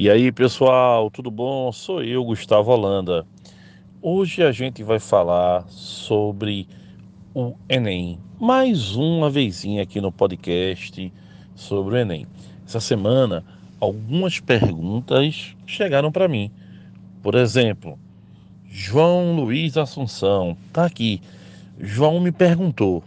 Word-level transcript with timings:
E 0.00 0.08
aí, 0.08 0.32
pessoal, 0.32 1.10
tudo 1.10 1.30
bom? 1.30 1.70
Sou 1.72 2.02
eu, 2.02 2.24
Gustavo 2.24 2.70
Holanda. 2.70 3.26
Hoje 4.00 4.42
a 4.42 4.50
gente 4.50 4.82
vai 4.82 4.98
falar 4.98 5.66
sobre 5.68 6.66
o 7.34 7.54
Enem. 7.68 8.18
Mais 8.40 8.96
uma 8.96 9.28
vezinha 9.28 9.82
aqui 9.82 10.00
no 10.00 10.10
podcast 10.10 11.12
sobre 11.54 11.96
o 11.96 11.98
Enem. 11.98 12.26
Essa 12.66 12.80
semana, 12.80 13.44
algumas 13.78 14.40
perguntas 14.40 15.54
chegaram 15.66 16.10
para 16.10 16.26
mim. 16.26 16.50
Por 17.22 17.34
exemplo, 17.34 17.98
João 18.70 19.36
Luiz 19.36 19.76
Assunção, 19.76 20.56
tá 20.72 20.86
aqui. 20.86 21.20
João 21.78 22.20
me 22.20 22.32
perguntou: 22.32 23.04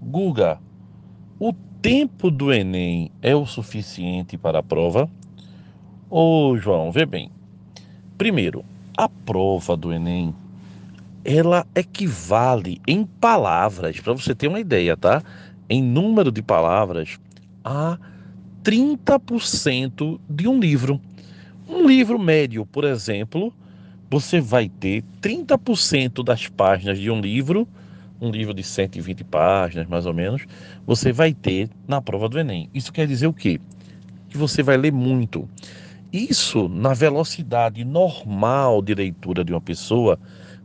Guga, 0.00 0.60
o 1.40 1.52
tempo 1.82 2.30
do 2.30 2.52
Enem 2.52 3.10
é 3.20 3.34
o 3.34 3.44
suficiente 3.44 4.38
para 4.38 4.60
a 4.60 4.62
prova? 4.62 5.10
Ô, 6.14 6.58
João, 6.58 6.92
vê 6.92 7.06
bem. 7.06 7.30
Primeiro, 8.18 8.62
a 8.94 9.08
prova 9.08 9.74
do 9.74 9.90
Enem, 9.90 10.34
ela 11.24 11.66
equivale 11.74 12.82
em 12.86 13.06
palavras, 13.06 13.98
para 13.98 14.12
você 14.12 14.34
ter 14.34 14.46
uma 14.46 14.60
ideia, 14.60 14.94
tá? 14.94 15.22
Em 15.70 15.82
número 15.82 16.30
de 16.30 16.42
palavras, 16.42 17.18
a 17.64 17.96
30% 18.62 20.20
de 20.28 20.46
um 20.46 20.60
livro. 20.60 21.00
Um 21.66 21.86
livro 21.86 22.18
médio, 22.18 22.66
por 22.66 22.84
exemplo, 22.84 23.50
você 24.10 24.38
vai 24.38 24.68
ter 24.68 25.02
30% 25.22 26.22
das 26.22 26.46
páginas 26.46 26.98
de 26.98 27.10
um 27.10 27.22
livro, 27.22 27.66
um 28.20 28.30
livro 28.30 28.52
de 28.52 28.62
120 28.62 29.24
páginas, 29.24 29.86
mais 29.86 30.04
ou 30.04 30.12
menos, 30.12 30.44
você 30.86 31.10
vai 31.10 31.32
ter 31.32 31.70
na 31.88 32.02
prova 32.02 32.28
do 32.28 32.38
Enem. 32.38 32.68
Isso 32.74 32.92
quer 32.92 33.06
dizer 33.06 33.28
o 33.28 33.32
quê? 33.32 33.58
Que 34.28 34.36
você 34.36 34.62
vai 34.62 34.76
ler 34.76 34.92
muito. 34.92 35.48
Isso, 36.12 36.68
na 36.68 36.92
velocidade 36.92 37.84
normal 37.84 38.82
de 38.82 38.94
leitura 38.94 39.42
de 39.42 39.52
uma 39.52 39.60
pessoa, 39.62 40.18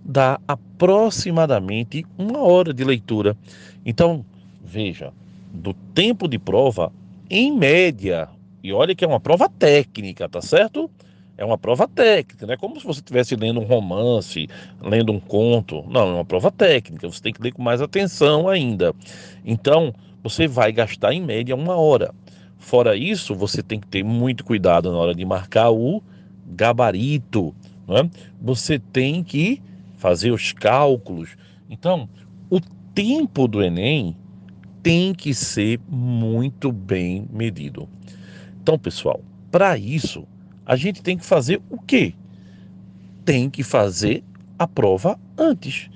dá 0.04 0.40
aproximadamente 0.46 2.06
uma 2.18 2.40
hora 2.40 2.74
de 2.74 2.84
leitura. 2.84 3.38
Então, 3.86 4.26
veja, 4.62 5.14
do 5.54 5.74
tempo 5.74 6.28
de 6.28 6.38
prova, 6.38 6.92
em 7.30 7.56
média, 7.56 8.28
e 8.62 8.74
olha 8.74 8.94
que 8.94 9.06
é 9.06 9.08
uma 9.08 9.22
prova 9.22 9.48
técnica, 9.48 10.28
tá 10.28 10.42
certo? 10.42 10.92
É 11.38 11.46
uma 11.46 11.58
prova 11.58 11.88
técnica, 11.88 12.46
não 12.46 12.54
é 12.54 12.58
como 12.58 12.78
se 12.80 12.86
você 12.86 13.00
estivesse 13.00 13.36
lendo 13.36 13.62
um 13.62 13.66
romance, 13.66 14.50
lendo 14.82 15.14
um 15.14 15.20
conto. 15.20 15.86
Não, 15.88 16.10
é 16.10 16.14
uma 16.16 16.26
prova 16.26 16.52
técnica, 16.52 17.08
você 17.08 17.22
tem 17.22 17.32
que 17.32 17.42
ler 17.42 17.54
com 17.54 17.62
mais 17.62 17.82
atenção 17.82 18.50
ainda. 18.50 18.94
Então, 19.46 19.94
você 20.22 20.46
vai 20.46 20.74
gastar 20.74 21.14
em 21.14 21.22
média 21.22 21.56
uma 21.56 21.76
hora. 21.76 22.14
Fora 22.58 22.96
isso, 22.96 23.36
você 23.36 23.62
tem 23.62 23.80
que 23.80 23.88
ter 23.88 24.04
muito 24.04 24.44
cuidado 24.44 24.92
na 24.92 24.98
hora 24.98 25.16
de 25.16 25.24
marcar 25.24 25.72
o 25.72 26.02
gabarito. 26.46 27.54
Né? 27.88 28.10
Você 28.42 28.80
tem 28.80 29.24
que 29.24 29.62
fazer 29.98 30.32
os 30.32 30.52
cálculos. 30.52 31.36
Então, 31.70 32.10
o 32.50 32.60
tempo 32.94 33.48
do 33.48 33.64
Enem 33.64 34.16
tem 34.82 35.14
que 35.14 35.34
ser 35.34 35.80
muito 35.88 36.72
bem 36.72 37.28
medido. 37.32 37.88
Então, 38.62 38.78
pessoal, 38.78 39.22
para 39.52 39.78
isso, 39.78 40.28
a 40.66 40.76
gente 40.76 41.02
tem 41.02 41.18
que 41.18 41.26
fazer 41.26 41.62
o 41.70 41.80
quê? 41.80 42.14
Tem 43.24 43.50
que 43.50 43.64
fazer 43.64 44.24
a 44.58 44.68
prova 44.68 45.20
antes. 45.38 45.90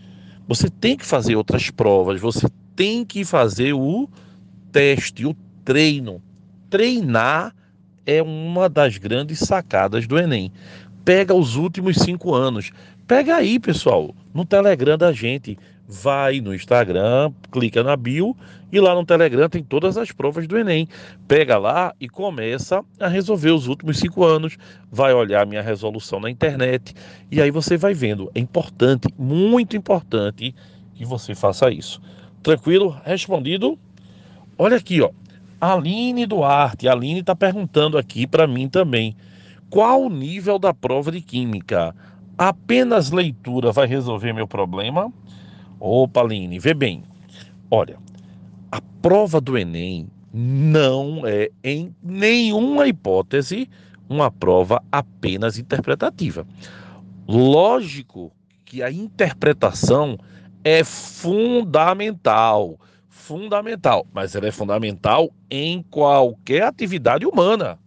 Você 0.48 0.70
tem 0.70 0.98
que 0.98 1.06
fazer 1.06 1.36
outras 1.36 1.70
provas, 1.70 2.20
você 2.20 2.48
tem 2.75 3.06
que 3.06 3.23
fazer 3.23 3.73
o 3.73 4.09
teste, 4.72 5.25
o 5.25 5.36
treino 5.64 6.22
treinar 6.72 7.54
é 8.06 8.24
uma 8.24 8.68
das 8.68 8.98
grandes 8.98 9.40
sacadas 9.40 10.08
do 10.08 10.18
Enem. 10.18 10.52
Pega 11.04 11.36
os 11.36 11.56
últimos 11.56 11.98
cinco 11.98 12.34
anos. 12.34 12.72
Pega 13.06 13.36
aí, 13.36 13.60
pessoal, 13.60 14.16
no 14.34 14.46
Telegram 14.46 14.98
da 14.98 15.12
gente. 15.12 15.60
Vai 15.88 16.40
no 16.40 16.56
Instagram, 16.56 17.34
clica 17.52 17.84
na 17.84 17.98
bio 17.98 18.34
e 18.72 18.80
lá 18.80 18.96
no 18.96 19.06
Telegram 19.06 19.50
tem 19.50 19.62
todas 19.62 19.98
as 19.98 20.10
provas 20.14 20.48
do 20.48 20.58
Enem. 20.58 20.88
Pega 21.28 21.58
lá 21.58 21.94
e 22.00 22.08
começa 22.08 22.81
a 22.98 23.10
resolver 23.10 23.52
os 23.52 23.68
últimos 23.68 23.98
cinco 23.98 24.24
anos. 24.24 24.58
Vai 24.90 25.14
olhar 25.14 25.46
minha 25.46 25.62
resolução 25.62 26.22
na 26.22 26.30
internet 26.30 26.94
e 27.30 27.42
aí 27.42 27.52
você 27.52 27.76
vai 27.76 27.94
vendo. 27.94 28.31
É 28.34 28.40
importante, 28.40 29.10
muito 29.18 29.76
importante 29.76 30.56
que 30.96 31.04
você 31.04 31.36
faça 31.36 31.70
isso. 31.70 32.02
Tranquilo? 32.42 32.98
Respondido? 33.04 33.78
Olha 34.58 34.78
aqui, 34.78 35.02
ó. 35.02 35.10
Aline 35.62 36.26
Duarte, 36.26 36.88
a 36.88 36.92
Aline 36.92 37.20
está 37.20 37.36
perguntando 37.36 37.96
aqui 37.96 38.26
para 38.26 38.48
mim 38.48 38.68
também. 38.68 39.16
Qual 39.70 40.02
o 40.02 40.10
nível 40.10 40.58
da 40.58 40.74
prova 40.74 41.12
de 41.12 41.22
química? 41.22 41.96
Apenas 42.36 43.12
leitura 43.12 43.72
vai 43.72 43.86
resolver 43.86 44.34
meu 44.34 44.48
problema? 44.48 45.14
Opa, 45.80 46.22
Aline, 46.22 46.58
vê 46.58 46.74
bem. 46.74 47.04
Olha, 47.70 48.00
a 48.72 48.82
prova 49.04 49.40
do 49.40 49.56
Enem 49.56 50.08
não 50.34 51.22
é, 51.28 51.52
em 51.64 51.96
nenhuma 52.02 52.88
hipótese, 52.88 53.70
uma 54.10 54.32
prova 54.32 54.82
apenas 54.92 55.60
interpretativa. 55.60 56.44
Lógico 57.28 58.32
que 58.66 58.82
a 58.82 58.92
interpretação 58.92 60.18
é 60.64 60.84
fundamental 60.84 62.80
fundamental, 63.31 64.06
mas 64.12 64.36
ela 64.36 64.47
é 64.47 64.52
fundamental 64.52 65.31
em 65.50 65.81
qualquer 65.84 66.64
atividade 66.64 67.25
humana. 67.25 67.80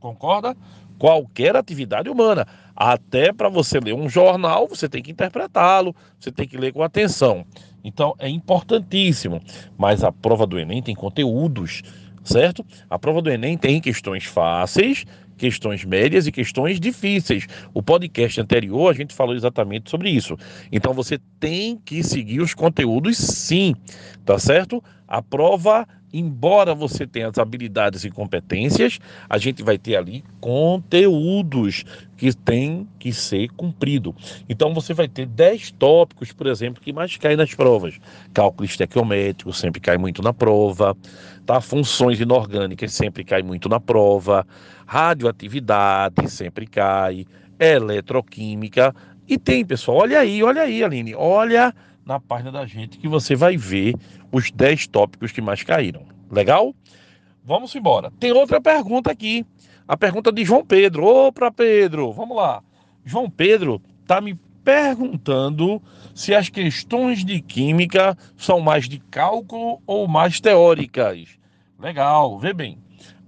Concorda? 0.00 0.56
Qualquer 0.98 1.54
atividade 1.54 2.08
humana. 2.08 2.46
Até 2.74 3.30
para 3.30 3.50
você 3.50 3.78
ler 3.78 3.92
um 3.92 4.08
jornal, 4.08 4.66
você 4.66 4.88
tem 4.88 5.02
que 5.02 5.10
interpretá-lo, 5.12 5.94
você 6.18 6.32
tem 6.32 6.48
que 6.48 6.56
ler 6.56 6.72
com 6.72 6.82
atenção. 6.82 7.44
Então 7.84 8.14
é 8.18 8.26
importantíssimo. 8.26 9.42
Mas 9.76 10.02
a 10.02 10.10
prova 10.10 10.46
do 10.46 10.58
Enem 10.58 10.82
tem 10.82 10.94
conteúdos, 10.94 11.82
certo? 12.26 12.64
A 12.90 12.98
prova 12.98 13.22
do 13.22 13.30
Enem 13.30 13.56
tem 13.56 13.80
questões 13.80 14.24
fáceis 14.24 15.04
questões 15.36 15.84
médias 15.84 16.26
e 16.26 16.32
questões 16.32 16.80
difíceis. 16.80 17.46
O 17.74 17.82
podcast 17.82 18.40
anterior 18.40 18.90
a 18.90 18.94
gente 18.94 19.14
falou 19.14 19.34
exatamente 19.34 19.90
sobre 19.90 20.10
isso. 20.10 20.36
Então 20.72 20.94
você 20.94 21.18
tem 21.38 21.76
que 21.76 22.02
seguir 22.02 22.40
os 22.40 22.54
conteúdos 22.54 23.18
sim, 23.18 23.74
tá 24.24 24.38
certo? 24.38 24.82
A 25.06 25.22
prova, 25.22 25.86
embora 26.18 26.74
você 26.74 27.06
tenha 27.06 27.28
as 27.28 27.38
habilidades 27.38 28.04
e 28.04 28.10
competências, 28.10 28.98
a 29.28 29.38
gente 29.38 29.62
vai 29.62 29.78
ter 29.78 29.96
ali 29.96 30.24
conteúdos 30.40 31.84
que 32.16 32.34
tem 32.34 32.88
que 32.98 33.12
ser 33.12 33.48
cumprido. 33.50 34.14
Então 34.48 34.72
você 34.72 34.94
vai 34.94 35.08
ter 35.08 35.26
10 35.26 35.72
tópicos, 35.72 36.32
por 36.32 36.46
exemplo, 36.46 36.82
que 36.82 36.92
mais 36.92 37.16
caem 37.16 37.36
nas 37.36 37.54
provas. 37.54 37.98
Cálculo 38.32 38.64
estequiométrico 38.64 39.52
sempre 39.52 39.80
cai 39.80 39.98
muito 39.98 40.22
na 40.22 40.32
prova, 40.32 40.96
tá? 41.44 41.60
Funções 41.60 42.20
inorgânicas 42.20 42.92
sempre 42.92 43.24
cai 43.24 43.42
muito 43.42 43.68
na 43.68 43.78
prova, 43.78 44.46
radioatividade 44.86 46.30
sempre 46.30 46.66
cai, 46.66 47.26
eletroquímica 47.58 48.94
e 49.28 49.36
tem, 49.36 49.64
pessoal, 49.64 49.98
olha 49.98 50.20
aí, 50.20 50.42
olha 50.42 50.62
aí, 50.62 50.84
Aline, 50.84 51.14
olha 51.14 51.74
na 52.06 52.20
página 52.20 52.52
da 52.52 52.64
gente 52.64 52.98
que 52.98 53.08
você 53.08 53.34
vai 53.34 53.56
ver 53.56 53.96
os 54.30 54.52
10 54.52 54.86
tópicos 54.86 55.32
que 55.32 55.42
mais 55.42 55.64
caíram. 55.64 56.06
Legal? 56.30 56.72
Vamos 57.44 57.74
embora. 57.74 58.12
Tem 58.20 58.30
outra 58.30 58.60
pergunta 58.60 59.10
aqui. 59.10 59.44
A 59.88 59.96
pergunta 59.96 60.30
de 60.30 60.44
João 60.44 60.64
Pedro. 60.64 61.32
Para 61.32 61.50
Pedro, 61.50 62.12
vamos 62.12 62.36
lá. 62.36 62.62
João 63.04 63.28
Pedro 63.28 63.82
tá 64.06 64.20
me 64.20 64.38
perguntando 64.64 65.82
se 66.14 66.34
as 66.34 66.48
questões 66.48 67.24
de 67.24 67.40
química 67.40 68.16
são 68.36 68.60
mais 68.60 68.88
de 68.88 68.98
cálculo 68.98 69.80
ou 69.86 70.06
mais 70.06 70.40
teóricas. 70.40 71.38
Legal, 71.78 72.38
vê 72.38 72.52
bem. 72.52 72.78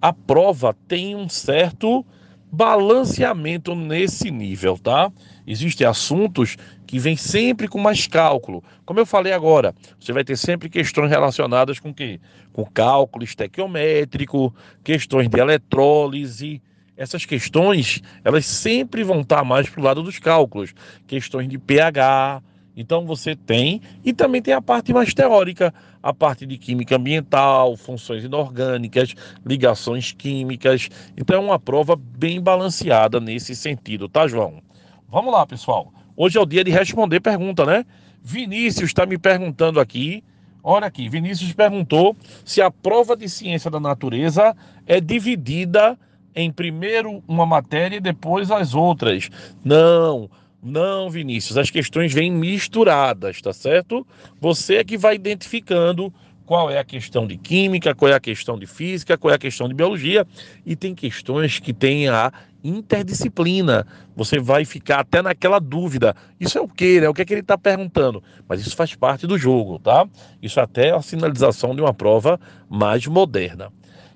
A 0.00 0.12
prova 0.12 0.77
tem 0.87 1.17
um 1.17 1.28
certo 1.28 2.06
balanceamento 2.51 3.75
nesse 3.75 4.31
nível, 4.31 4.79
tá? 4.79 5.11
Existem 5.47 5.87
assuntos 5.87 6.56
que 6.87 6.99
vêm 6.99 7.17
sempre 7.17 7.69
com 7.69 7.79
mais 7.79 8.06
cálculo. 8.06 8.62
Como 8.85 8.99
eu 8.99 9.06
falei 9.06 9.33
agora, 9.33 9.75
você 10.00 10.12
vai 10.12 10.25
ter 10.25 10.37
sempre 10.37 10.69
questões 10.69 11.11
relacionadas 11.11 11.79
com 11.79 11.93
quê? 11.93 12.21
Com 12.53 12.65
cálculo 12.65 13.25
estequiométrico, 13.25 14.55
questões 14.83 15.29
de 15.29 15.39
eletrólise. 15.39 16.62
Essas 16.97 17.25
questões, 17.25 18.03
elas 18.25 18.45
sempre 18.45 19.05
vão 19.05 19.21
estar 19.21 19.44
mais 19.44 19.69
para 19.69 19.81
o 19.81 19.85
lado 19.85 20.03
dos 20.03 20.19
cálculos. 20.19 20.75
Questões 21.06 21.49
de 21.49 21.59
pH, 21.59 22.43
então 22.81 23.05
você 23.05 23.35
tem, 23.35 23.83
e 24.05 24.13
também 24.13 24.41
tem 24.41 24.55
a 24.55 24.63
parte 24.63 24.93
mais 24.93 25.13
teórica, 25.13 25.75
a 26.01 26.15
parte 26.15 26.47
de 26.47 26.57
química 26.57 26.95
ambiental, 26.95 27.77
funções 27.77 28.23
inorgânicas, 28.23 29.17
ligações 29.45 30.13
químicas. 30.13 30.89
Então 31.17 31.35
é 31.35 31.41
uma 31.41 31.59
prova 31.59 31.97
bem 31.97 32.41
balanceada 32.41 33.19
nesse 33.19 33.57
sentido, 33.57 34.09
tá, 34.09 34.29
João? 34.29 34.63
Vamos 35.09 35.33
lá, 35.33 35.45
pessoal. 35.45 35.93
Hoje 36.17 36.39
é 36.39 36.41
o 36.41 36.47
dia 36.47 36.63
de 36.63 36.71
responder 36.71 37.19
pergunta, 37.19 37.67
né? 37.67 37.85
Vinícius 38.23 38.91
está 38.91 39.05
me 39.05 39.19
perguntando 39.19 39.81
aqui. 39.81 40.23
Olha 40.63 40.87
aqui, 40.87 41.09
Vinícius 41.09 41.53
perguntou 41.53 42.17
se 42.45 42.63
a 42.63 42.71
prova 42.71 43.17
de 43.17 43.29
ciência 43.29 43.69
da 43.69 43.81
natureza 43.81 44.57
é 44.87 45.01
dividida 45.01 45.99
em 46.33 46.53
primeiro 46.53 47.25
uma 47.27 47.45
matéria 47.45 47.97
e 47.97 48.01
depois 48.01 48.53
as 48.53 48.73
outras. 48.73 49.29
Não, 49.65 50.31
não, 50.62 51.08
Vinícius, 51.08 51.56
as 51.56 51.70
questões 51.70 52.12
vêm 52.12 52.31
misturadas, 52.31 53.40
tá 53.40 53.52
certo? 53.52 54.06
Você 54.40 54.76
é 54.76 54.84
que 54.84 54.99
vai 54.99 55.14
identificando 55.14 56.12
qual 56.44 56.70
é 56.70 56.78
a 56.78 56.84
questão 56.84 57.26
de 57.26 57.37
química, 57.37 57.94
qual 57.94 58.10
é 58.10 58.14
a 58.14 58.20
questão 58.20 58.58
de 58.58 58.66
física, 58.66 59.19
qual 59.19 59.31
é 59.31 59.34
a 59.34 59.38
questão 59.38 59.69
de 59.69 59.75
biologia, 59.75 60.26
e 60.64 60.75
tem 60.75 60.94
questões 60.94 61.58
que 61.58 61.72
têm 61.72 62.08
a 62.08 62.32
interdisciplina. 62.64 63.87
Você 64.16 64.40
vai 64.40 64.64
ficar 64.64 65.00
até 65.00 65.22
naquela 65.22 65.60
dúvida. 65.60 66.16
Isso 66.40 66.58
é 66.58 66.60
o 66.60 66.66
que, 66.66 67.00
né? 67.00 67.08
O 67.08 67.14
que 67.14 67.22
é 67.22 67.25
que 67.25 67.34
ele 67.34 67.43
está 67.43 67.56
perguntando? 67.56 68.22
Mas 68.49 68.60
isso 68.60 68.75
faz 68.75 68.94
parte 68.94 69.26
do 69.26 69.38
jogo, 69.38 69.78
tá? 69.78 70.08
Isso 70.43 70.58
até 70.58 70.88
é 70.88 70.94
a 70.94 71.02
sinalização 71.02 71.75
de 71.75 71.81
uma 71.81 71.94
prova 71.94 72.40
mais 72.69 73.06
moderna. 73.06 73.70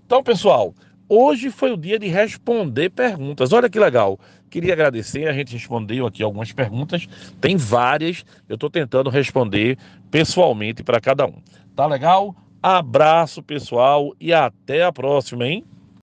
Então, 0.05 0.23
pessoal, 0.23 0.75
hoje 1.09 1.51
foi 1.51 1.71
o 1.71 1.77
dia 1.77 1.99
de 1.99 2.09
responder 2.09 2.91
perguntas. 2.91 3.53
Olha 3.53 3.69
que 3.69 3.79
legal. 3.79 4.19
Queria 4.53 4.75
agradecer, 4.75 5.27
a 5.27 5.33
gente 5.33 5.55
respondeu 5.55 6.07
aqui 6.07 6.23
algumas 6.23 6.53
perguntas, 6.53 7.09
tem 7.41 7.57
várias, 7.57 8.23
eu 8.47 8.57
estou 8.57 8.69
tentando 8.69 9.09
responder 9.09 9.79
pessoalmente 10.11 10.83
para 10.83 11.01
cada 11.01 11.25
um. 11.25 11.41
Tá 11.75 11.87
legal? 11.87 12.37
Abraço, 12.63 13.43
pessoal, 13.43 14.15
e 14.21 14.31
até 14.31 14.85
a 14.85 14.93
próxima, 14.93 15.49
hein? 15.49 15.65